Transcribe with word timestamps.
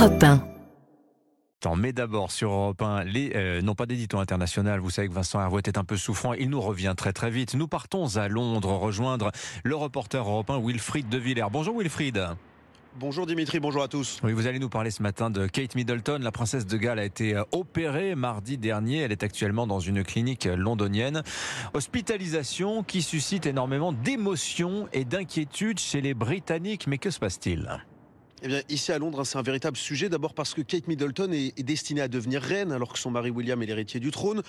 Europe 0.00 0.24
1. 1.62 1.76
Mais 1.76 1.92
d'abord 1.92 2.30
sur 2.30 2.50
Europe 2.50 2.80
1, 2.80 3.04
les, 3.04 3.32
euh, 3.34 3.60
non 3.60 3.74
pas 3.74 3.84
d'édito 3.84 4.18
international, 4.18 4.80
vous 4.80 4.88
savez 4.88 5.08
que 5.08 5.12
Vincent 5.12 5.38
Hervouet 5.38 5.60
est 5.66 5.76
un 5.76 5.84
peu 5.84 5.98
souffrant, 5.98 6.32
il 6.32 6.48
nous 6.48 6.60
revient 6.62 6.94
très 6.96 7.12
très 7.12 7.30
vite. 7.30 7.54
Nous 7.54 7.68
partons 7.68 8.16
à 8.16 8.28
Londres 8.28 8.72
rejoindre 8.72 9.30
le 9.62 9.76
reporter 9.76 10.26
européen 10.26 10.58
Wilfried 10.58 11.10
De 11.10 11.18
Villers. 11.18 11.48
Bonjour 11.52 11.78
Wilfried. 11.78 12.28
Bonjour 12.98 13.26
Dimitri, 13.26 13.60
bonjour 13.60 13.82
à 13.82 13.88
tous. 13.88 14.20
Oui, 14.24 14.32
vous 14.32 14.46
allez 14.46 14.58
nous 14.58 14.70
parler 14.70 14.90
ce 14.90 15.02
matin 15.02 15.28
de 15.28 15.46
Kate 15.46 15.74
Middleton. 15.74 16.20
La 16.22 16.32
princesse 16.32 16.66
de 16.66 16.78
Galles 16.78 16.98
a 16.98 17.04
été 17.04 17.36
euh, 17.36 17.42
opérée 17.52 18.14
mardi 18.14 18.56
dernier. 18.56 19.00
Elle 19.00 19.12
est 19.12 19.22
actuellement 19.22 19.66
dans 19.66 19.80
une 19.80 20.02
clinique 20.02 20.46
londonienne. 20.46 21.22
Hospitalisation 21.74 22.84
qui 22.84 23.02
suscite 23.02 23.44
énormément 23.44 23.92
d'émotions 23.92 24.88
et 24.94 25.04
d'inquiétudes 25.04 25.78
chez 25.78 26.00
les 26.00 26.14
Britanniques. 26.14 26.86
Mais 26.86 26.96
que 26.96 27.10
se 27.10 27.18
passe-t-il? 27.18 27.82
Eh 28.42 28.48
bien, 28.48 28.62
ici 28.68 28.92
à 28.92 28.98
Londres, 28.98 29.24
c'est 29.24 29.38
un 29.38 29.42
véritable 29.42 29.76
sujet. 29.76 30.08
D'abord 30.08 30.34
parce 30.34 30.54
que 30.54 30.62
Kate 30.62 30.88
Middleton 30.88 31.32
est, 31.32 31.62
destinée 31.62 32.00
à 32.00 32.08
devenir 32.08 32.42
reine, 32.42 32.72
alors 32.72 32.92
que 32.92 32.98
son 32.98 33.10
mari 33.10 33.30
William 33.30 33.62
est 33.62 33.66
l'héritier 33.66 34.00
du 34.00 34.10
trône. 34.10 34.42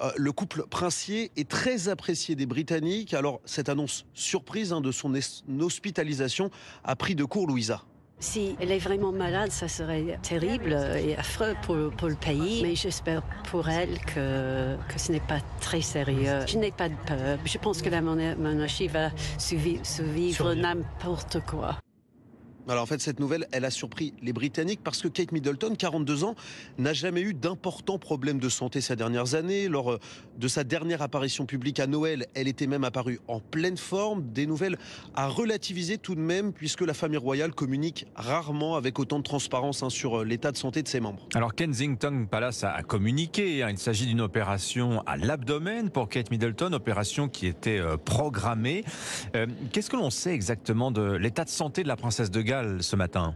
Euh, 0.00 0.10
le 0.16 0.32
couple 0.32 0.64
princier 0.68 1.30
est 1.36 1.48
très 1.48 1.88
apprécié 1.88 2.34
des 2.34 2.46
Britanniques. 2.46 3.14
Alors, 3.14 3.40
cette 3.44 3.68
annonce 3.68 4.04
surprise 4.14 4.72
hein, 4.72 4.80
de 4.80 4.90
son 4.90 5.14
hospitalisation 5.60 6.50
a 6.84 6.96
pris 6.96 7.14
de 7.14 7.24
court 7.24 7.46
Louisa. 7.46 7.82
Si 8.18 8.56
elle 8.60 8.72
est 8.72 8.78
vraiment 8.78 9.12
malade, 9.12 9.52
ça 9.52 9.68
serait 9.68 10.18
terrible 10.22 10.72
et 10.72 11.14
affreux 11.16 11.54
pour, 11.62 11.90
pour 11.90 12.08
le 12.08 12.14
pays. 12.14 12.62
Mais 12.62 12.74
j'espère 12.74 13.22
pour 13.50 13.68
elle 13.68 13.98
que, 14.00 14.74
que 14.88 14.98
ce 14.98 15.12
n'est 15.12 15.20
pas 15.20 15.40
très 15.60 15.82
sérieux. 15.82 16.40
Je 16.46 16.56
n'ai 16.56 16.70
pas 16.70 16.88
de 16.88 16.94
peur. 17.06 17.38
Je 17.44 17.58
pense 17.58 17.82
que 17.82 17.90
la 17.90 18.00
monarchie 18.00 18.88
va 18.88 19.10
survivre 19.38 20.54
n'importe 20.54 21.40
quoi. 21.46 21.78
Alors 22.68 22.82
en 22.82 22.86
fait, 22.86 23.00
cette 23.00 23.20
nouvelle, 23.20 23.46
elle 23.52 23.64
a 23.64 23.70
surpris 23.70 24.12
les 24.22 24.32
Britanniques 24.32 24.80
parce 24.82 25.00
que 25.00 25.06
Kate 25.06 25.30
Middleton, 25.30 25.76
42 25.76 26.24
ans, 26.24 26.34
n'a 26.78 26.92
jamais 26.92 27.20
eu 27.20 27.32
d'importants 27.32 27.98
problèmes 27.98 28.40
de 28.40 28.48
santé 28.48 28.80
ces 28.80 28.96
dernières 28.96 29.36
années. 29.36 29.68
Lors 29.68 29.92
euh, 29.92 30.00
de 30.36 30.48
sa 30.48 30.64
dernière 30.64 31.00
apparition 31.00 31.46
publique 31.46 31.78
à 31.78 31.86
Noël, 31.86 32.26
elle 32.34 32.48
était 32.48 32.66
même 32.66 32.82
apparue 32.82 33.20
en 33.28 33.38
pleine 33.38 33.76
forme. 33.76 34.24
Des 34.32 34.46
nouvelles 34.46 34.78
à 35.14 35.28
relativiser 35.28 35.96
tout 35.96 36.16
de 36.16 36.20
même 36.20 36.52
puisque 36.52 36.80
la 36.80 36.92
famille 36.92 37.18
royale 37.18 37.54
communique 37.54 38.06
rarement 38.16 38.74
avec 38.74 38.98
autant 38.98 39.18
de 39.18 39.24
transparence 39.24 39.84
hein, 39.84 39.90
sur 39.90 40.20
euh, 40.20 40.24
l'état 40.24 40.50
de 40.50 40.56
santé 40.56 40.82
de 40.82 40.88
ses 40.88 40.98
membres. 40.98 41.28
Alors 41.34 41.54
Kensington 41.54 42.26
Palace 42.28 42.64
a 42.64 42.82
communiqué. 42.82 43.62
Hein. 43.62 43.68
Il 43.70 43.78
s'agit 43.78 44.06
d'une 44.06 44.20
opération 44.20 45.04
à 45.06 45.16
l'abdomen 45.16 45.90
pour 45.90 46.08
Kate 46.08 46.32
Middleton, 46.32 46.72
opération 46.72 47.28
qui 47.28 47.46
était 47.46 47.78
euh, 47.78 47.96
programmée. 47.96 48.84
Qu'est-ce 49.72 49.90
que 49.90 49.96
l'on 49.96 50.10
sait 50.10 50.32
exactement 50.32 50.90
de 50.90 51.12
l'état 51.12 51.44
de 51.44 51.50
santé 51.50 51.82
de 51.82 51.88
la 51.88 51.96
princesse 51.96 52.30
de 52.30 52.40
Galles? 52.40 52.55
Ce 52.80 52.96
matin? 52.96 53.34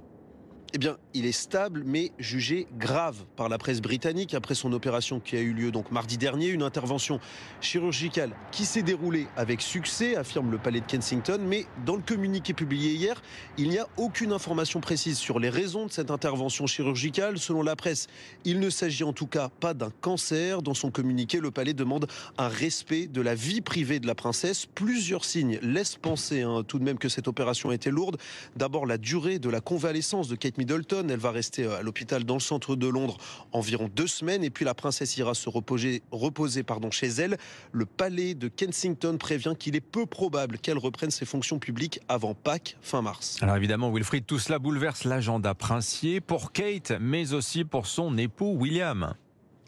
Eh 0.72 0.78
bien, 0.78 0.96
il 1.14 1.26
est 1.26 1.32
stable, 1.32 1.82
mais 1.84 2.12
jugé 2.18 2.66
grave 2.78 3.24
par 3.36 3.48
la 3.48 3.58
presse 3.58 3.80
britannique 3.80 4.34
après 4.34 4.54
son 4.54 4.72
opération 4.72 5.20
qui 5.20 5.36
a 5.36 5.40
eu 5.40 5.52
lieu 5.52 5.70
donc 5.70 5.90
mardi 5.90 6.18
dernier. 6.18 6.48
Une 6.48 6.62
intervention 6.62 7.20
chirurgicale 7.60 8.32
qui 8.52 8.64
s'est 8.64 8.82
déroulée 8.82 9.26
avec 9.36 9.60
succès, 9.60 10.16
affirme 10.16 10.50
le 10.50 10.58
palais 10.58 10.80
de 10.80 10.86
Kensington. 10.86 11.40
Mais 11.46 11.66
dans 11.84 11.96
le 11.96 12.02
communiqué 12.02 12.54
publié 12.54 12.92
hier, 12.92 13.22
il 13.58 13.68
n'y 13.68 13.78
a 13.78 13.86
aucune 13.96 14.32
information 14.32 14.80
précise 14.80 15.18
sur 15.18 15.38
les 15.38 15.50
raisons 15.50 15.86
de 15.86 15.92
cette 15.92 16.10
intervention 16.10 16.66
chirurgicale. 16.66 17.38
Selon 17.38 17.62
la 17.62 17.76
presse, 17.76 18.06
il 18.44 18.60
ne 18.60 18.70
s'agit 18.70 19.04
en 19.04 19.12
tout 19.12 19.26
cas 19.26 19.48
pas 19.48 19.74
d'un 19.74 19.90
cancer. 20.00 20.62
Dans 20.62 20.74
son 20.74 20.90
communiqué, 20.90 21.40
le 21.40 21.50
palais 21.50 21.74
demande 21.74 22.06
un 22.38 22.48
respect 22.48 23.06
de 23.06 23.20
la 23.20 23.34
vie 23.34 23.60
privée 23.60 24.00
de 24.00 24.06
la 24.06 24.14
princesse. 24.14 24.66
Plusieurs 24.66 25.24
signes 25.24 25.58
laissent 25.62 25.96
penser 25.96 26.42
hein, 26.42 26.62
tout 26.66 26.78
de 26.78 26.84
même 26.84 26.98
que 26.98 27.08
cette 27.08 27.28
opération 27.28 27.70
a 27.70 27.74
été 27.74 27.90
lourde. 27.90 28.18
D'abord, 28.56 28.86
la 28.86 28.98
durée 28.98 29.38
de 29.38 29.48
la 29.48 29.60
convalescence 29.60 30.28
de 30.28 30.36
Kate 30.36 30.58
Middleton. 30.58 30.99
Elle 31.08 31.18
va 31.18 31.30
rester 31.30 31.64
euh, 31.64 31.78
à 31.78 31.82
l'hôpital 31.82 32.24
dans 32.24 32.34
le 32.34 32.40
centre 32.40 32.76
de 32.76 32.86
Londres 32.86 33.16
environ 33.52 33.88
deux 33.94 34.06
semaines 34.06 34.44
et 34.44 34.50
puis 34.50 34.64
la 34.64 34.74
princesse 34.74 35.16
ira 35.16 35.34
se 35.34 35.48
reposer, 35.48 36.02
reposer 36.10 36.62
pardon, 36.62 36.90
chez 36.90 37.06
elle. 37.06 37.38
Le 37.72 37.86
palais 37.86 38.34
de 38.34 38.48
Kensington 38.48 39.16
prévient 39.18 39.54
qu'il 39.58 39.76
est 39.76 39.80
peu 39.80 40.06
probable 40.06 40.58
qu'elle 40.58 40.78
reprenne 40.78 41.10
ses 41.10 41.24
fonctions 41.24 41.58
publiques 41.58 42.00
avant 42.08 42.34
Pâques 42.34 42.76
fin 42.82 43.02
mars. 43.02 43.38
Alors 43.40 43.56
évidemment, 43.56 43.92
Wilfried, 43.92 44.26
tout 44.26 44.38
cela 44.38 44.58
bouleverse 44.58 45.04
l'agenda 45.04 45.54
princier 45.54 46.20
pour 46.20 46.52
Kate, 46.52 46.92
mais 47.00 47.32
aussi 47.32 47.64
pour 47.64 47.86
son 47.86 48.18
époux 48.18 48.56
William. 48.58 49.14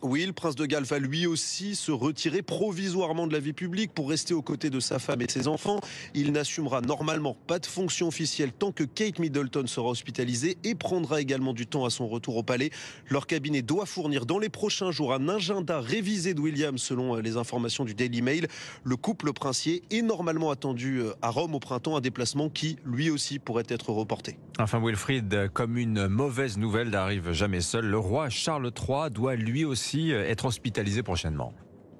Oui, 0.03 0.27
le 0.27 0.33
prince 0.33 0.57
de 0.57 0.67
Galles 0.67 0.83
va 0.83 0.99
lui 0.99 1.29
aussi 1.29 1.77
se 1.77 1.93
retirer 1.93 2.43
provisoirement 2.43 3.29
de 3.29 3.33
la 3.33 3.39
vie 3.39 3.53
publique 3.53 3.95
pour 3.95 4.11
rester 4.11 4.35
aux 4.35 4.43
côtés 4.43 4.69
de 4.69 4.81
sa 4.81 4.99
femme 4.99 5.23
et 5.23 5.31
ses 5.31 5.47
enfants. 5.47 5.81
Il 6.13 6.33
n'assumera 6.33 6.81
normalement 6.81 7.37
pas 7.47 7.61
de 7.61 7.67
fonction 7.67 8.09
officielle 8.09 8.51
tant 8.51 8.73
que 8.73 8.83
Kate 8.83 9.21
Middleton 9.21 9.69
sera 9.69 9.91
hospitalisée 9.91 10.59
et 10.65 10.75
prendra 10.75 11.21
également 11.21 11.53
du 11.53 11.69
temps 11.69 11.85
à 11.85 11.91
son 11.91 12.09
retour 12.09 12.37
au 12.37 12.43
palais. 12.43 12.71
Leur 13.11 13.29
cabinet 13.29 13.62
doit 13.62 13.87
fournir 13.87 14.27
dans 14.27 14.41
les 14.41 14.49
prochains 14.49 14.91
jours 14.91 15.15
un 15.15 15.29
agenda 15.29 15.81
révisé 15.81 16.35
de 16.35 16.41
William 16.41 16.79
selon 16.79 17.17
euh, 17.17 17.21
les 17.21 17.37
informations 17.37 17.85
du 17.85 17.95
Daily 17.95 18.23
Mail. 18.23 18.49
Le 18.83 18.97
couple 18.97 19.33
princier 19.33 19.85
est 19.93 20.03
normalement 20.03 20.51
attendu 20.51 20.99
euh, 20.99 21.12
à 21.23 21.31
Rome 21.31 21.55
au 21.55 21.61
printemps, 21.61 21.97
un 21.97 22.01
déplacement 22.01 22.49
qui 22.49 22.77
lui 22.85 23.09
aussi 23.09 23.39
pourrait 23.39 23.67
être 23.69 23.91
reporté. 23.91 24.37
Enfin 24.59 24.81
Wilfried, 24.85 25.51
comme 25.53 25.77
une 25.77 26.09
mauvaise 26.09 26.59
nouvelle 26.59 26.91
n'arrive 26.91 27.31
jamais 27.31 27.61
seul, 27.61 27.87
le 27.87 27.99
roi 27.99 28.31
Charles 28.31 28.73
III 28.77 29.09
doit 29.09 29.37
lui 29.37 29.65
aussi 29.65 29.92
euh, 30.01 30.29
être 30.29 30.47
hospitalisé 30.47 31.03
prochainement. 31.03 31.53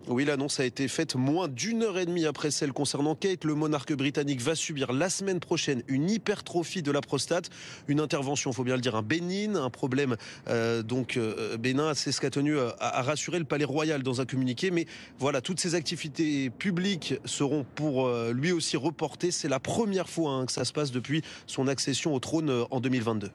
Oui, 0.09 0.25
l'annonce 0.25 0.59
a 0.59 0.65
été 0.65 0.89
faite 0.89 1.15
moins 1.15 1.47
d'une 1.47 1.85
heure 1.85 1.97
et 1.97 2.07
demie 2.07 2.27
après 2.27 2.51
celle 2.51 2.73
concernant 2.73 3.15
Kate. 3.15 3.45
Le 3.45 3.55
monarque 3.55 3.93
britannique 3.93 4.41
va 4.41 4.57
subir 4.57 4.93
la 4.93 5.09
semaine 5.09 5.39
prochaine 5.39 5.85
une 5.87 6.11
hypertrophie 6.11 6.83
de 6.83 6.91
la 6.91 7.01
prostate, 7.01 7.51
une 7.87 8.01
intervention, 8.01 8.53
faut 8.53 8.65
bien 8.65 8.75
le 8.75 8.81
dire, 8.81 8.97
un 8.97 9.03
bénigne, 9.03 9.55
un 9.55 9.71
problème 9.71 10.17
euh, 10.49 10.83
donc 10.83 11.17
euh, 11.17 11.57
bénin. 11.57 11.95
C'est 11.95 12.11
ce 12.11 12.21
qu'a 12.21 12.31
tenu 12.31 12.59
à, 12.59 13.03
rassurer 13.03 13.39
le 13.39 13.45
Palais 13.45 13.65
Royal 13.65 14.03
dans 14.03 14.21
un 14.21 14.27
communiqué. 14.27 14.73
Mais 14.73 14.87
voilà, 15.21 15.41
toutes 15.41 15.61
ces 15.61 15.77
activités 15.77 16.51
publiques 16.51 17.15
seront 17.25 17.65
pour 17.77 18.11
lui 18.33 18.51
aussi 18.51 18.77
reportées. 18.77 19.31
C'est 19.31 19.49
la 19.49 19.61
première 19.61 20.09
fois 20.09 20.33
hein, 20.33 20.47
que 20.47 20.53
ça 20.53 20.65
se 20.65 20.73
passe 20.73 20.91
depuis 20.91 21.23
son 21.47 21.69
accession 21.69 22.13
au 22.13 22.19
trône 22.19 22.65
en 22.71 22.81
2022. 22.81 23.31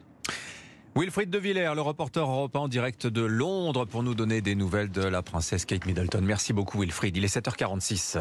Wilfried 1.00 1.30
De 1.30 1.38
Villers, 1.38 1.76
le 1.76 1.82
reporter 1.82 2.28
européen 2.28 2.62
en 2.62 2.68
direct 2.68 3.06
de 3.06 3.22
Londres 3.22 3.86
pour 3.86 4.02
nous 4.02 4.16
donner 4.16 4.42
des 4.42 4.56
nouvelles 4.56 4.90
de 4.90 5.04
la 5.04 5.22
princesse 5.22 5.64
Kate 5.64 5.86
Middleton. 5.86 6.22
Merci 6.24 6.54
beaucoup 6.54 6.80
Wilfried, 6.80 7.16
il 7.16 7.24
est 7.24 7.38
7h46. 7.38 8.18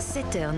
7h, 0.00 0.56